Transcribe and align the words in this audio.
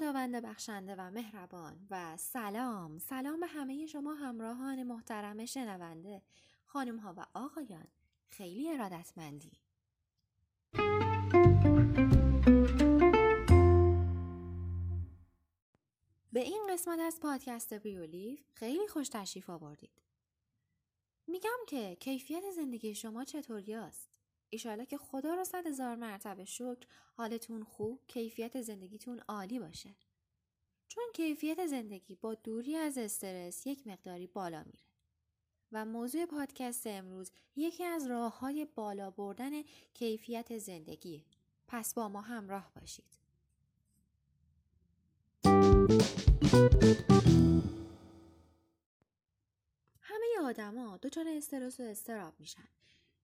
خداوند 0.00 0.36
بخشنده 0.36 0.94
و 0.94 1.10
مهربان 1.10 1.86
و 1.90 2.16
سلام. 2.16 2.98
سلام 2.98 3.40
به 3.40 3.46
همه 3.46 3.86
شما 3.86 4.14
همراهان 4.14 4.82
محترم 4.82 5.44
شنونده 5.44 6.22
خانم 6.64 6.96
ها 6.96 7.14
و 7.16 7.26
آقایان. 7.34 7.86
خیلی 8.28 8.70
ارادتمندی. 8.70 9.52
به 16.32 16.40
این 16.40 16.66
قسمت 16.70 16.98
از 16.98 17.20
پادکست 17.20 17.74
بیولیف 17.74 18.40
خیلی 18.54 18.88
خوش 18.88 19.08
تشریف 19.08 19.50
آوردید. 19.50 20.02
میگم 21.26 21.58
که 21.68 21.96
کیفیت 22.00 22.50
زندگی 22.56 22.94
شما 22.94 23.24
چطوری 23.24 23.74
است 23.74 24.09
ایشالا 24.50 24.84
که 24.84 24.98
خدا 24.98 25.34
را 25.34 25.44
صد 25.44 25.66
هزار 25.66 25.96
مرتبه 25.96 26.44
شکر 26.44 26.86
حالتون 27.14 27.64
خوب 27.64 28.00
کیفیت 28.06 28.60
زندگیتون 28.60 29.20
عالی 29.28 29.58
باشه. 29.58 29.94
چون 30.88 31.04
کیفیت 31.14 31.66
زندگی 31.66 32.14
با 32.14 32.34
دوری 32.34 32.76
از 32.76 32.98
استرس 32.98 33.66
یک 33.66 33.86
مقداری 33.86 34.26
بالا 34.26 34.62
میره. 34.64 34.84
و 35.72 35.84
موضوع 35.84 36.26
پادکست 36.26 36.86
امروز 36.86 37.30
یکی 37.56 37.84
از 37.84 38.06
راه 38.06 38.38
های 38.38 38.64
بالا 38.64 39.10
بردن 39.10 39.62
کیفیت 39.94 40.58
زندگی. 40.58 41.24
پس 41.68 41.94
با 41.94 42.08
ما 42.08 42.20
همراه 42.20 42.72
باشید. 42.80 43.20
همه 50.00 50.26
آدما 50.42 50.96
دچار 50.96 51.28
استرس 51.28 51.80
و 51.80 51.82
استراب 51.82 52.34
میشن. 52.38 52.68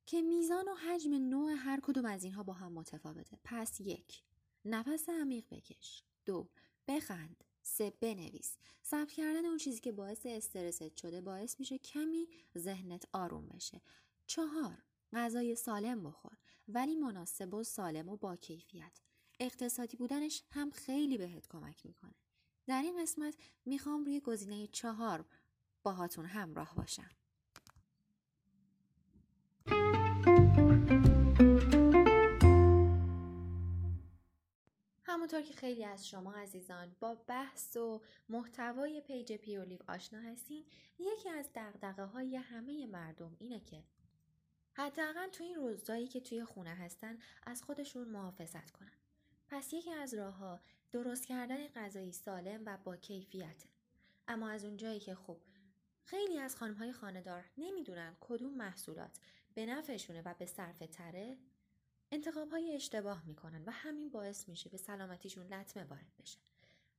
که 0.07 0.23
میزان 0.23 0.69
و 0.69 0.75
حجم 0.75 1.15
نوع 1.15 1.53
هر 1.53 1.81
کدوم 1.83 2.05
از 2.05 2.25
اینها 2.25 2.43
با 2.43 2.53
هم 2.53 2.73
متفاوته. 2.73 3.39
پس 3.45 3.81
یک 3.81 4.23
نفس 4.65 5.09
عمیق 5.09 5.45
بکش. 5.51 6.03
دو 6.25 6.49
بخند. 6.89 7.45
سه 7.63 7.91
بنویس. 8.01 8.57
ثبت 8.85 9.13
کردن 9.13 9.47
اون 9.47 9.57
چیزی 9.57 9.81
که 9.81 9.93
باعث 9.93 10.27
استرست 10.27 10.97
شده 10.97 11.21
باعث 11.21 11.61
میشه 11.61 11.79
کمی 11.79 12.29
ذهنت 12.59 13.05
آروم 13.13 13.47
بشه. 13.47 13.83
چهار 14.27 14.83
غذای 15.13 15.55
سالم 15.55 16.03
بخور 16.03 16.39
ولی 16.69 16.97
مناسب 16.97 17.55
و 17.55 17.63
سالم 17.63 18.09
و 18.09 18.17
با 18.17 18.37
کیفیت. 18.37 19.01
اقتصادی 19.41 19.97
بودنش 19.97 20.43
هم 20.51 20.71
خیلی 20.71 21.19
بهت 21.19 21.49
کمک 21.49 21.87
می‌کنه. 21.87 22.15
در 22.67 22.83
این 22.83 23.03
قسمت 23.03 23.37
می‌خوام 23.65 24.05
روی 24.05 24.21
گزینه 24.21 24.67
چهار 24.67 25.25
باهاتون 25.83 26.25
همراه 26.27 26.75
باشم. 26.75 27.11
همونطور 35.09 35.43
که 35.43 35.55
خیلی 35.55 35.85
از 35.85 36.09
شما 36.09 36.33
عزیزان 36.33 36.97
با 37.01 37.15
بحث 37.15 37.77
و 37.77 38.03
محتوای 38.29 39.01
پیج 39.01 39.33
پیولیو 39.33 39.79
آشنا 39.89 40.21
هستین 40.21 40.65
یکی 40.99 41.29
از 41.29 41.51
دقدقه 41.55 42.05
های 42.05 42.37
همه 42.37 42.87
مردم 42.87 43.37
اینه 43.39 43.61
که 43.61 43.83
حداقل 44.73 45.29
تو 45.29 45.45
این 45.45 45.55
روزایی 45.55 46.09
که 46.09 46.21
توی 46.21 46.45
خونه 46.45 46.75
هستن 46.75 47.19
از 47.47 47.63
خودشون 47.63 48.09
محافظت 48.09 48.71
کنن. 48.71 48.93
پس 49.49 49.73
یکی 49.73 49.93
از 49.93 50.15
راهها 50.15 50.61
درست 50.93 51.27
کردن 51.27 51.67
غذایی 51.67 52.13
سالم 52.13 52.63
و 52.67 52.79
با 52.85 52.97
کیفیته 52.97 53.69
اما 54.29 54.51
از 54.51 54.65
اونجایی 54.65 55.01
که 55.01 55.15
خب 55.15 55.39
خیلی 56.05 56.39
از 56.39 56.57
خانم 56.57 56.75
های 56.75 56.93
خاندار 56.93 57.45
نمی‌دونن 57.59 58.17
کدوم 58.21 58.55
محصولات 58.55 59.19
به 59.55 59.67
نفعشونه 59.67 60.23
و 60.23 60.35
به 60.39 60.47
صرف 60.47 60.79
تره 60.79 61.37
انتخاب 62.11 62.51
های 62.51 62.75
اشتباه 62.75 63.23
می‌کنن 63.27 63.65
و 63.65 63.71
همین 63.71 64.11
باعث 64.11 64.49
میشه 64.49 64.71
به 64.71 64.77
سلامتیشون 64.77 65.47
لطمه 65.47 65.85
وارد 65.85 66.13
بشه. 66.19 66.39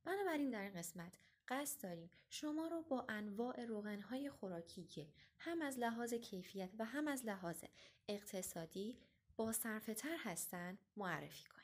بنابراین 0.04 0.50
در 0.50 0.62
این 0.62 0.74
قسمت 0.74 1.12
قصد 1.48 1.82
داریم 1.82 2.10
شما 2.30 2.66
رو 2.68 2.82
با 2.82 3.06
انواع 3.08 3.64
روغن 3.64 4.00
های 4.00 4.30
خوراکی 4.30 4.84
که 4.84 5.08
هم 5.38 5.62
از 5.62 5.78
لحاظ 5.78 6.14
کیفیت 6.14 6.70
و 6.78 6.84
هم 6.84 7.08
از 7.08 7.24
لحاظ 7.24 7.64
اقتصادی 8.08 8.98
با 9.36 9.52
صرفه 9.52 9.94
تر 9.94 10.16
هستن 10.18 10.78
معرفی 10.96 11.44
کنیم. 11.44 11.57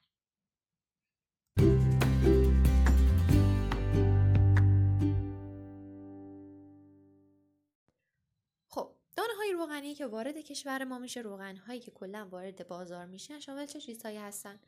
روغنی 9.55 9.95
که 9.95 10.07
وارد 10.07 10.39
کشور 10.39 10.85
ما 10.85 10.99
میشه 10.99 11.21
روغن 11.21 11.57
هایی 11.57 11.81
که 11.81 11.91
کلا 11.91 12.29
وارد 12.31 12.69
بازار 12.69 13.07
میشن 13.07 13.41
شامل 13.41 13.67
چه 13.67 13.81
چیزهایی 13.81 14.19
هستن 14.19 14.61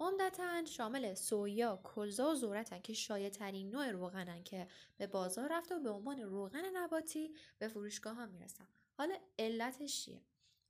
عمدتا 0.00 0.64
شامل 0.64 1.14
سویا، 1.14 1.80
کلزا 1.84 2.30
و 2.30 2.34
ذرتن 2.34 2.80
که 2.80 2.94
شایع 2.94 3.28
ترین 3.28 3.70
نوع 3.70 3.90
روغنن 3.90 4.42
که 4.42 4.66
به 4.98 5.06
بازار 5.06 5.48
رفته 5.52 5.74
و 5.74 5.80
به 5.80 5.90
عنوان 5.90 6.20
روغن 6.20 6.76
نباتی 6.76 7.34
به 7.58 7.68
فروشگاه 7.68 8.14
ها 8.14 8.26
می‌رسن. 8.26 8.68
حالا 8.92 9.16
علتش 9.38 10.04
چیه؟ 10.04 10.20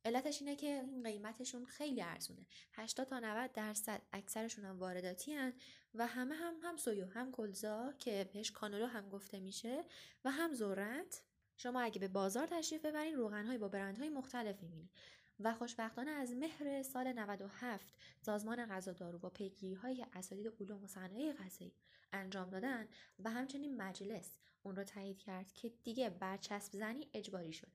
علتش 0.05 0.41
اینه 0.41 0.55
که 0.55 0.85
قیمتشون 1.03 1.65
خیلی 1.65 2.01
ارزونه 2.01 2.45
80 2.73 3.07
تا 3.07 3.19
90 3.19 3.51
درصد 3.51 4.01
اکثرشون 4.13 4.65
هم 4.65 4.79
وارداتی 4.79 5.33
هن 5.33 5.53
و 5.93 6.07
همه 6.07 6.35
هم 6.35 6.53
هم 6.63 6.77
سویا 6.77 7.07
هم 7.07 7.31
کلزا 7.31 7.93
که 7.99 8.29
بهش 8.33 8.51
کانولو 8.51 8.85
هم 8.85 9.09
گفته 9.09 9.39
میشه 9.39 9.83
و 10.25 10.31
هم 10.31 10.53
ذرت 10.53 11.21
شما 11.57 11.81
اگه 11.81 11.99
به 11.99 12.07
بازار 12.07 12.47
تشریف 12.47 12.85
ببرین 12.85 13.15
روغنهایی 13.15 13.57
با 13.57 13.67
برندهای 13.67 14.09
مختلف 14.09 14.61
می‌بینید 14.61 14.91
و 15.39 15.53
خوشبختانه 15.53 16.11
از 16.11 16.31
مهر 16.31 16.83
سال 16.83 17.13
97 17.13 17.93
سازمان 18.21 18.65
غذا 18.65 18.93
دارو 18.93 19.19
با 19.19 19.29
پیگیری 19.29 19.73
های 19.73 20.05
اساتید 20.13 20.53
علوم 20.59 20.83
و 20.83 20.87
صنایع 20.87 21.33
غذایی 21.33 21.75
انجام 22.13 22.49
دادن 22.49 22.87
و 23.19 23.29
همچنین 23.29 23.81
مجلس 23.81 24.39
اون 24.63 24.75
رو 24.75 24.83
تایید 24.83 25.19
کرد 25.19 25.51
که 25.51 25.69
دیگه 25.83 26.09
برچسب 26.09 26.77
زنی 26.77 27.09
اجباری 27.13 27.53
شد 27.53 27.71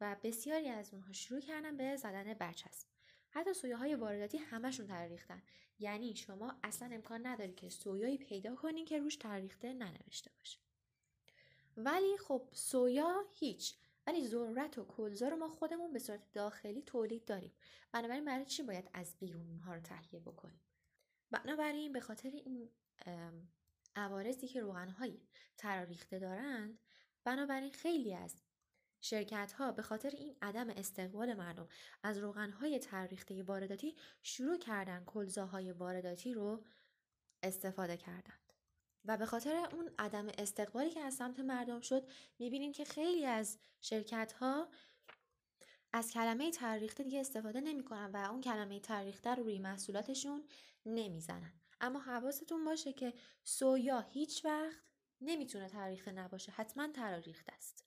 و 0.00 0.16
بسیاری 0.22 0.68
از 0.68 0.94
اونها 0.94 1.12
شروع 1.12 1.40
کردن 1.40 1.76
به 1.76 1.96
زدن 1.96 2.34
برچسب. 2.34 2.88
حتی 3.30 3.54
سویاهای 3.54 3.94
وارداتی 3.94 4.38
همشون 4.38 4.86
تاریختن. 4.86 5.42
یعنی 5.78 6.14
شما 6.14 6.54
اصلا 6.62 6.94
امکان 6.94 7.26
نداری 7.26 7.52
که 7.52 7.68
سویایی 7.68 8.18
پیدا 8.18 8.54
کنین 8.54 8.84
که 8.84 8.98
روش 8.98 9.16
تاریخته 9.16 9.72
ننوشته 9.72 10.30
باشه. 10.38 10.65
ولی 11.76 12.16
خب 12.18 12.48
سویا 12.52 13.24
هیچ. 13.34 13.76
ولی 14.06 14.28
ذرت 14.28 14.78
و 14.78 14.84
کلزا 14.84 15.28
رو 15.28 15.36
ما 15.36 15.48
خودمون 15.48 15.92
به 15.92 15.98
صورت 15.98 16.32
داخلی 16.32 16.82
تولید 16.82 17.24
داریم. 17.24 17.52
بنابراین 17.92 18.24
برای 18.24 18.44
چی 18.44 18.62
باید 18.62 18.90
از 18.94 19.16
بیرون 19.18 19.50
اونها 19.50 19.74
رو 19.74 19.80
تهیه 19.80 20.20
بکنیم؟ 20.20 20.60
بنابراین 21.30 21.92
به 21.92 22.00
خاطر 22.00 22.28
این 22.28 22.70
عوارضی 23.96 24.48
که 24.48 24.60
روغنهایی 24.60 25.20
تراریخته 25.56 26.18
دارند 26.18 26.78
بنابراین 27.24 27.72
خیلی 27.72 28.14
از 28.14 28.34
شرکت 29.00 29.52
ها 29.52 29.72
به 29.72 29.82
خاطر 29.82 30.10
این 30.10 30.36
عدم 30.42 30.70
استقبال 30.70 31.34
مردم 31.34 31.68
از 32.02 32.18
روغنهای 32.18 32.78
تراریخته 32.78 33.42
وارداتی 33.42 33.96
شروع 34.22 34.58
کردن 34.58 35.04
کلزاهای 35.04 35.72
وارداتی 35.72 36.34
رو 36.34 36.64
استفاده 37.42 37.96
کردن. 37.96 38.45
و 39.08 39.16
به 39.16 39.26
خاطر 39.26 39.68
اون 39.72 39.90
عدم 39.98 40.28
استقبالی 40.38 40.90
که 40.90 41.00
از 41.00 41.14
سمت 41.14 41.40
مردم 41.40 41.80
شد 41.80 42.08
می‌بینیم 42.38 42.72
که 42.72 42.84
خیلی 42.84 43.26
از 43.26 43.58
شرکت 43.80 44.32
ها 44.32 44.68
از 45.92 46.10
کلمه 46.10 46.50
تاریخته 46.50 47.02
دیگه 47.02 47.20
استفاده 47.20 47.60
نمی‌کنن 47.60 48.10
و 48.12 48.16
اون 48.16 48.40
کلمه 48.40 48.80
تاریخته 48.80 49.34
رو 49.34 49.42
روی 49.42 49.58
محصولاتشون 49.58 50.44
نمی‌زنن. 50.86 51.52
اما 51.80 51.98
حواستون 51.98 52.64
باشه 52.64 52.92
که 52.92 53.14
سویا 53.44 54.00
هیچ 54.00 54.44
وقت 54.44 54.76
نمی‌تونه 55.20 55.68
تاریخته 55.68 56.12
نباشه 56.12 56.52
حتما 56.52 56.88
تراریخته 56.88 57.52
است 57.52 57.85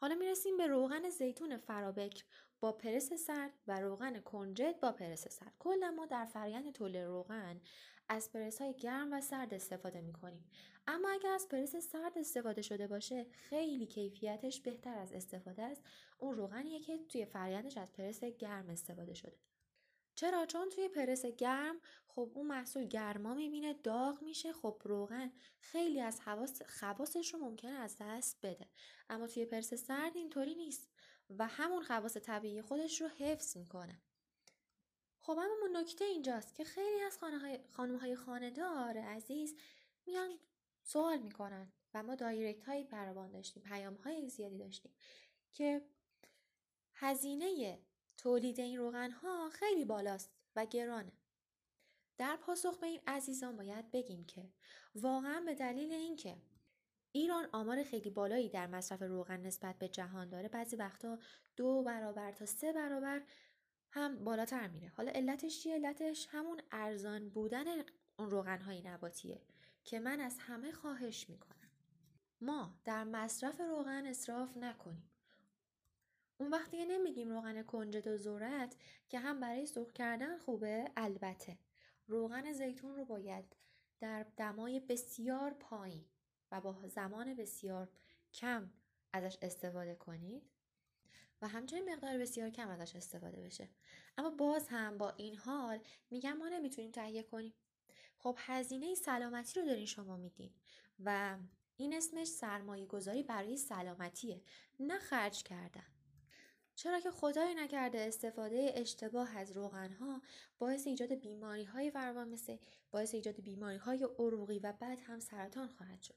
حالا 0.00 0.14
می‌رسیم 0.14 0.56
به 0.56 0.66
روغن 0.66 1.10
زیتون 1.10 1.56
فرابکر 1.56 2.24
با 2.60 2.72
پرس 2.72 3.12
سرد 3.12 3.52
و 3.66 3.80
روغن 3.80 4.20
کنجد 4.20 4.80
با 4.80 4.92
پرس 4.92 5.28
سرد. 5.28 5.54
کلا 5.58 5.90
ما 5.90 6.06
در 6.06 6.24
فرایند 6.24 6.72
تولید 6.72 6.96
روغن 6.96 7.60
از 8.08 8.32
پرس 8.32 8.60
های 8.60 8.74
گرم 8.74 9.12
و 9.12 9.20
سرد 9.20 9.54
استفاده 9.54 10.00
می 10.00 10.12
کنیم. 10.12 10.44
اما 10.86 11.08
اگر 11.10 11.30
از 11.30 11.48
پرس 11.48 11.76
سرد 11.76 12.18
استفاده 12.18 12.62
شده 12.62 12.86
باشه 12.86 13.26
خیلی 13.30 13.86
کیفیتش 13.86 14.60
بهتر 14.60 14.98
از 14.98 15.12
استفاده 15.12 15.62
است. 15.62 15.82
اون 16.18 16.36
روغنیه 16.36 16.80
که 16.80 16.98
توی 17.08 17.24
فرایندش 17.24 17.78
از 17.78 17.92
پرس 17.92 18.24
گرم 18.24 18.70
استفاده 18.70 19.14
شده. 19.14 19.36
چرا؟ 20.18 20.46
چون 20.46 20.68
توی 20.68 20.88
پرس 20.88 21.26
گرم 21.26 21.80
خب 22.08 22.30
اون 22.34 22.46
محصول 22.46 22.84
گرما 22.84 23.34
می‌بینه 23.34 23.74
داغ 23.74 24.22
میشه 24.22 24.52
خب 24.52 24.82
روغن 24.84 25.32
خیلی 25.60 26.00
از 26.00 26.20
حواس 26.20 26.62
خواصش 26.62 27.34
رو 27.34 27.40
ممکنه 27.40 27.70
از 27.70 27.96
دست 28.00 28.46
بده. 28.46 28.68
اما 29.10 29.26
توی 29.26 29.44
پرس 29.44 29.74
سرد 29.74 30.16
اینطوری 30.16 30.54
نیست 30.54 30.88
و 31.30 31.46
همون 31.46 31.82
خواص 31.82 32.16
طبیعی 32.16 32.62
خودش 32.62 33.00
رو 33.00 33.08
حفظ 33.08 33.56
می‌کنه. 33.56 34.02
خب 35.18 35.38
اما 35.38 35.80
نکته 35.80 36.04
اینجاست 36.04 36.54
که 36.54 36.64
خیلی 36.64 37.02
از 37.02 37.18
خانم 37.72 37.96
های 37.96 38.16
خاندار 38.16 38.98
عزیز 38.98 39.56
میان 40.06 40.38
سوال 40.82 41.18
می‌کنن 41.18 41.72
و 41.94 42.02
ما 42.02 42.14
دایرکت 42.14 42.64
هایی 42.64 42.84
برابان 42.84 43.30
داشتیم 43.30 43.62
پیام 43.62 43.94
های 43.94 44.28
زیادی 44.28 44.58
داشتیم 44.58 44.92
که 45.52 45.82
هزینه 46.94 47.78
تولید 48.18 48.60
این 48.60 48.78
روغن 48.78 49.10
ها 49.10 49.50
خیلی 49.50 49.84
بالاست 49.84 50.30
و 50.56 50.66
گرانه. 50.66 51.12
در 52.18 52.36
پاسخ 52.36 52.78
به 52.78 52.86
این 52.86 53.00
عزیزان 53.06 53.56
باید 53.56 53.90
بگیم 53.90 54.24
که 54.24 54.52
واقعا 54.94 55.40
به 55.46 55.54
دلیل 55.54 55.92
اینکه 55.92 56.36
ایران 57.12 57.48
آمار 57.52 57.82
خیلی 57.82 58.10
بالایی 58.10 58.48
در 58.48 58.66
مصرف 58.66 59.02
روغن 59.02 59.40
نسبت 59.40 59.78
به 59.78 59.88
جهان 59.88 60.28
داره 60.28 60.48
بعضی 60.48 60.76
وقتا 60.76 61.18
دو 61.56 61.82
برابر 61.82 62.32
تا 62.32 62.46
سه 62.46 62.72
برابر 62.72 63.22
هم 63.90 64.24
بالاتر 64.24 64.68
میره. 64.68 64.88
حالا 64.88 65.10
علتش 65.10 65.62
چیه؟ 65.62 65.74
علتش 65.74 66.28
همون 66.30 66.60
ارزان 66.72 67.28
بودن 67.28 67.64
اون 68.18 68.30
روغن 68.30 68.60
های 68.60 68.82
نباتیه 68.82 69.42
که 69.84 70.00
من 70.00 70.20
از 70.20 70.36
همه 70.38 70.72
خواهش 70.72 71.30
می‌کنم. 71.30 71.70
ما 72.40 72.80
در 72.84 73.04
مصرف 73.04 73.60
روغن 73.60 74.06
اصراف 74.06 74.56
نکنیم. 74.56 75.07
اون 76.38 76.50
وقت 76.50 76.70
دیگه 76.70 76.84
نمیگیم 76.84 77.28
روغن 77.28 77.62
کنجد 77.62 78.06
و 78.06 78.16
ذرت 78.16 78.76
که 79.08 79.18
هم 79.18 79.40
برای 79.40 79.66
سرخ 79.66 79.92
کردن 79.92 80.38
خوبه 80.38 80.90
البته. 80.96 81.58
روغن 82.06 82.52
زیتون 82.52 82.96
رو 82.96 83.04
باید 83.04 83.56
در 84.00 84.26
دمای 84.36 84.80
بسیار 84.80 85.54
پایین 85.54 86.04
و 86.52 86.60
با 86.60 86.76
زمان 86.86 87.34
بسیار 87.34 87.88
کم 88.34 88.70
ازش 89.12 89.38
استفاده 89.42 89.94
کنید 89.94 90.50
و 91.42 91.48
همچنین 91.48 91.92
مقدار 91.92 92.18
بسیار 92.18 92.50
کم 92.50 92.68
ازش 92.68 92.96
استفاده 92.96 93.42
بشه. 93.42 93.68
اما 94.18 94.30
باز 94.30 94.68
هم 94.68 94.98
با 94.98 95.10
این 95.10 95.36
حال 95.36 95.80
میگم 96.10 96.32
ما 96.32 96.48
نمی‌تونیم 96.48 96.90
تهیه 96.90 97.22
کنیم. 97.22 97.54
خب 98.18 98.38
هزینه 98.38 98.94
سلامتی 98.94 99.60
رو 99.60 99.66
دارین 99.66 99.86
شما 99.86 100.16
میدین 100.16 100.54
و 100.98 101.38
این 101.76 101.94
اسمش 101.94 102.26
سرمایه 102.26 102.86
گذاری 102.86 103.22
برای 103.22 103.56
سلامتیه 103.56 104.42
نه 104.80 104.98
خرج 104.98 105.42
کردن. 105.42 105.97
چرا 106.78 107.00
که 107.00 107.10
خدای 107.10 107.54
نکرده 107.54 108.00
استفاده 108.00 108.72
اشتباه 108.74 109.36
از 109.36 109.52
روغن 109.52 109.92
ها 109.92 110.22
باعث 110.58 110.86
ایجاد 110.86 111.12
بیماری 111.12 111.64
های 111.64 111.90
فراوان 111.90 112.38
باعث 112.90 113.14
ایجاد 113.14 113.40
بیماری 113.40 113.76
های 113.76 114.08
عروقی 114.18 114.58
و 114.58 114.72
بعد 114.72 115.00
هم 115.00 115.20
سرطان 115.20 115.68
خواهد 115.68 116.02
شد. 116.02 116.14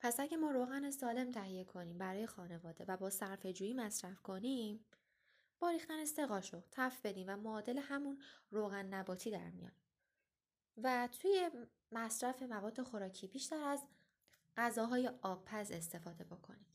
پس 0.00 0.20
اگه 0.20 0.36
ما 0.36 0.50
روغن 0.50 0.90
سالم 0.90 1.30
تهیه 1.30 1.64
کنیم 1.64 1.98
برای 1.98 2.26
خانواده 2.26 2.84
و 2.88 2.96
با 2.96 3.10
صرفه 3.10 3.52
جویی 3.52 3.74
مصرف 3.74 4.22
کنیم 4.22 4.84
با 5.58 5.70
ریختن 5.70 5.98
استقاشو 5.98 6.62
تف 6.70 7.00
بدیم 7.06 7.26
و 7.28 7.36
معادل 7.36 7.78
همون 7.78 8.22
روغن 8.50 8.86
نباتی 8.86 9.30
در 9.30 9.50
میان. 9.50 9.76
و 10.76 11.08
توی 11.20 11.50
مصرف 11.92 12.42
مواد 12.42 12.82
خوراکی 12.82 13.26
بیشتر 13.26 13.64
از 13.64 13.84
غذاهای 14.56 15.10
آبپز 15.22 15.70
استفاده 15.70 16.24
بکنید 16.24 16.66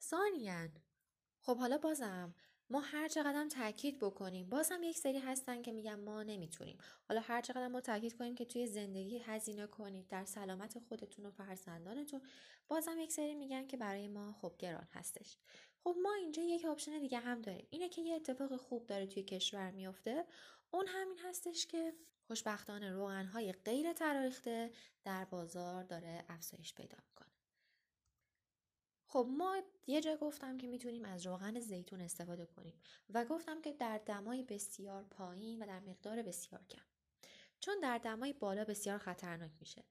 ثانیا 0.00 0.68
خب 1.46 1.58
حالا 1.58 1.78
بازم 1.78 2.34
ما 2.70 2.80
هر 2.80 3.08
چقدر 3.08 3.48
تاکید 3.48 3.98
بکنیم 3.98 4.48
باز 4.48 4.72
هم 4.72 4.82
یک 4.82 4.98
سری 4.98 5.18
هستن 5.18 5.62
که 5.62 5.72
میگن 5.72 6.00
ما 6.00 6.22
نمی‌تونیم. 6.22 6.78
حالا 7.08 7.20
هر 7.20 7.40
چقدر 7.40 7.68
ما 7.68 7.80
تاکید 7.80 8.18
کنیم 8.18 8.34
که 8.34 8.44
توی 8.44 8.66
زندگی 8.66 9.18
هزینه 9.18 9.66
کنید 9.66 10.08
در 10.08 10.24
سلامت 10.24 10.78
خودتون 10.78 11.26
و 11.26 11.30
فرزندانتون 11.30 12.22
باز 12.68 12.88
هم 12.88 12.98
یک 12.98 13.12
سری 13.12 13.34
میگن 13.34 13.66
که 13.66 13.76
برای 13.76 14.08
ما 14.08 14.32
خب 14.32 14.54
گران 14.58 14.88
هستش. 14.92 15.36
خب 15.84 15.96
ما 16.02 16.14
اینجا 16.14 16.42
یک 16.42 16.64
آپشن 16.64 16.98
دیگه 16.98 17.18
هم 17.18 17.42
داریم. 17.42 17.66
اینه 17.70 17.88
که 17.88 18.02
یه 18.02 18.14
اتفاق 18.14 18.56
خوب 18.56 18.86
داره 18.86 19.06
توی 19.06 19.22
کشور 19.22 19.70
میفته 19.70 20.26
اون 20.70 20.86
همین 20.88 21.18
هستش 21.18 21.66
که 21.66 21.92
خوشبختانه 22.26 22.90
روغنهای 22.90 23.52
غیر 23.52 23.92
تراریخته 23.92 24.70
در 25.04 25.24
بازار 25.24 25.82
داره 25.82 26.24
افزایش 26.28 26.74
پیدا 26.74 26.98
می‌کنه. 27.08 27.35
خب 29.16 29.28
ما 29.30 29.62
یه 29.86 30.00
جا 30.00 30.16
گفتم 30.16 30.58
که 30.58 30.66
می‌تونیم 30.66 31.04
از 31.04 31.26
روغن 31.26 31.60
زیتون 31.60 32.00
استفاده 32.00 32.46
کنیم 32.46 32.74
و 33.10 33.24
گفتم 33.24 33.62
که 33.62 33.72
در 33.72 33.98
دمای 33.98 34.42
بسیار 34.42 35.04
پایین 35.04 35.62
و 35.62 35.66
در 35.66 35.80
مقدار 35.80 36.22
بسیار 36.22 36.64
کم. 36.70 36.82
چون 37.60 37.80
در 37.82 37.98
دمای 37.98 38.32
بالا 38.32 38.64
بسیار 38.64 38.98
خطرناک 38.98 39.50
میشه. 39.60 39.84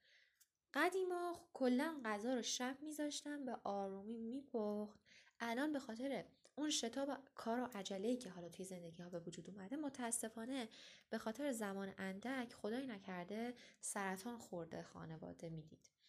قدیما 0.74 1.40
کلا 1.54 2.02
غذا 2.06 2.34
رو 2.34 2.42
شب 2.42 2.78
میذاشتن 2.82 3.46
به 3.46 3.58
آرومی 3.64 4.18
میپخت. 4.18 5.00
الان 5.40 5.74
به 5.74 5.80
خاطر 5.80 6.26
اون 6.56 6.70
شتاب 6.70 7.18
کار 7.36 7.60
و 7.60 7.70
عجله 7.74 8.18
که 8.18 8.30
حالا 8.30 8.50
توی 8.50 8.66
زندگی 8.66 9.04
ها 9.04 9.10
به 9.10 9.20
وجود 9.20 9.50
اومده 9.50 9.76
متاسفانه 9.76 10.70
به 11.10 11.18
خاطر 11.18 11.52
زمان 11.52 11.94
اندک 11.98 12.54
خدای 12.54 12.88
نکرده 12.88 13.54
سرطان 13.82 14.38
خورده 14.38 14.84
خانواده 14.84 15.50
می‌دید. 15.50 16.05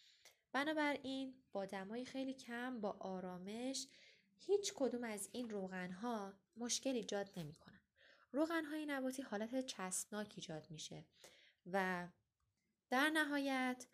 بنابراین 0.51 1.43
با 1.51 1.65
دمای 1.65 2.05
خیلی 2.05 2.33
کم 2.33 2.81
با 2.81 2.97
آرامش 2.99 3.87
هیچ 4.37 4.73
کدوم 4.75 5.03
از 5.03 5.29
این 5.31 5.49
روغن 5.49 5.91
ها 5.91 6.33
مشکل 6.57 6.89
ایجاد 6.89 7.29
نمی 7.37 7.55
کنن. 7.55 7.79
روغن 8.31 8.65
های 8.65 8.85
نباتی 8.85 9.21
حالت 9.21 9.65
چسبناک 9.65 10.33
ایجاد 10.35 10.67
میشه 10.69 11.05
و 11.71 12.07
در 12.89 13.09
نهایت 13.09 13.87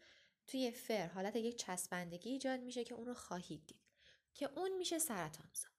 توی 0.47 0.71
فر 0.71 1.07
حالت 1.07 1.35
یک 1.35 1.55
چسبندگی 1.55 2.29
ایجاد 2.29 2.59
میشه 2.59 2.83
که 2.83 2.93
اون 2.95 3.05
رو 3.05 3.13
خواهید 3.13 3.65
دید 3.65 3.81
که 4.33 4.49
اون 4.55 4.77
میشه 4.77 4.99
سرطان 4.99 5.49
زا. 5.53 5.72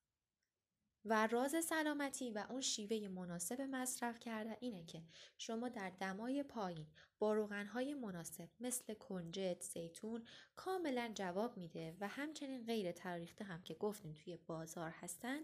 و 1.04 1.26
راز 1.26 1.64
سلامتی 1.64 2.30
و 2.30 2.46
اون 2.50 2.60
شیوه 2.60 3.08
مناسب 3.08 3.60
مصرف 3.60 4.18
کردن 4.18 4.56
اینه 4.60 4.84
که 4.84 5.02
شما 5.38 5.68
در 5.68 5.90
دمای 5.90 6.42
پایین 6.42 6.86
با 7.18 7.32
روغنهای 7.32 7.94
مناسب 7.94 8.48
مثل 8.60 8.94
کنجد، 8.94 9.60
زیتون 9.60 10.26
کاملا 10.56 11.12
جواب 11.14 11.56
میده 11.56 11.96
و 12.00 12.08
همچنین 12.08 12.64
غیر 12.64 12.92
تاریخته 12.92 13.44
هم 13.44 13.62
که 13.62 13.74
گفتیم 13.74 14.12
توی 14.12 14.36
بازار 14.36 14.90
هستن 14.90 15.40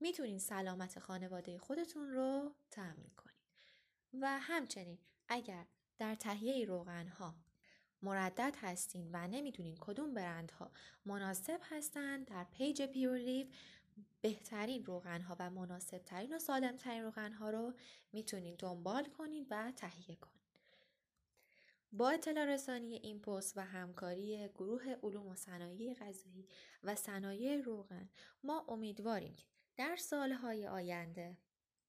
می‌تونین 0.00 0.38
سلامت 0.38 0.98
خانواده 0.98 1.58
خودتون 1.58 2.08
رو 2.08 2.54
تأمین 2.70 3.10
کنید 3.16 3.34
و 4.20 4.38
همچنین 4.40 4.98
اگر 5.28 5.66
در 5.98 6.14
تهیه 6.14 6.66
روغنها 6.66 7.34
مردد 8.02 8.56
هستین 8.60 9.10
و 9.12 9.26
نمی‌دونین 9.28 9.76
کدوم 9.80 10.14
برندها 10.14 10.72
مناسب 11.04 11.60
هستند 11.62 12.26
در 12.26 12.44
پیج 12.44 12.82
پیور 12.82 13.46
بهترین 14.20 14.84
روغن 14.84 15.20
ها 15.20 15.36
و 15.38 15.50
مناسب 15.50 15.98
ترین 15.98 16.34
و 16.34 16.38
سالم 16.38 16.76
ترین 16.76 17.02
روغن 17.02 17.32
ها 17.32 17.50
رو 17.50 17.74
می‌تونید 18.12 18.56
دنبال 18.58 19.04
کنید 19.04 19.46
و 19.50 19.72
تهیه 19.76 20.16
کنید. 20.16 20.44
با 21.92 22.10
اطلاع 22.10 22.44
رسانی 22.44 22.94
این 22.94 23.20
پست 23.20 23.56
و 23.56 23.60
همکاری 23.60 24.48
گروه 24.48 24.96
علوم 25.02 25.26
و 25.26 25.34
صنایع 25.34 25.94
غذایی 25.94 26.48
و 26.82 26.94
صنایع 26.94 27.60
روغن 27.60 28.08
ما 28.44 28.64
امیدواریم 28.68 29.34
که 29.34 29.46
در 29.76 29.96
سالهای 29.96 30.66
آینده 30.66 31.36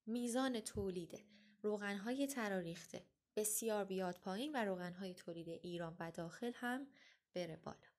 میزان 0.05 0.59
تولید 0.59 1.23
روغنهای 1.61 2.27
تراریخته 2.27 3.05
بسیار 3.35 3.85
بیاد 3.85 4.19
پایین 4.19 4.51
و 4.53 4.65
روغنهای 4.65 5.13
تولید 5.13 5.49
ایران 5.49 5.95
و 5.99 6.11
داخل 6.11 6.51
هم 6.55 6.87
بره 7.33 7.55
بالا. 7.55 7.94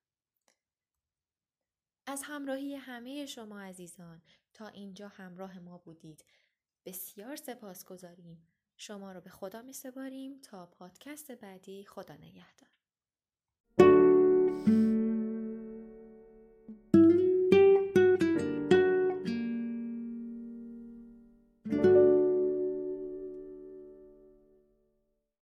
از 2.06 2.22
همراهی 2.24 2.74
همه 2.74 3.26
شما 3.26 3.60
عزیزان 3.60 4.22
تا 4.54 4.68
اینجا 4.68 5.08
همراه 5.08 5.58
ما 5.58 5.78
بودید. 5.78 6.24
بسیار 6.84 7.36
سپاس 7.36 7.84
گذاریم 7.84 8.48
شما 8.76 9.12
رو 9.12 9.20
به 9.20 9.30
خدا 9.30 9.62
می 9.62 9.72
سپاریم. 9.72 10.40
تا 10.40 10.66
پادکست 10.66 11.32
بعدی 11.32 11.84
خدا 11.84 12.14
نگهدار. 12.14 12.75